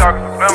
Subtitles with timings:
[0.00, 0.49] darkest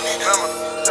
[0.00, 0.87] Remember.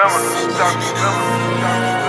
[0.00, 1.99] remember, stop, remember, stop.